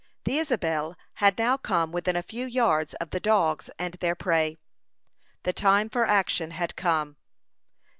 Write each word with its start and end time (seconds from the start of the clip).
The 0.25 0.39
Isabel 0.39 0.97
had 1.21 1.37
now 1.37 1.57
come 1.57 1.91
within 1.91 2.15
a 2.15 2.23
few 2.23 2.47
yards 2.47 2.95
of 2.95 3.11
the 3.11 3.19
dogs 3.19 3.69
and 3.77 3.93
their 3.99 4.15
prey. 4.15 4.57
The 5.43 5.53
time 5.53 5.89
for 5.91 6.07
action 6.07 6.49
had 6.49 6.75
come. 6.75 7.17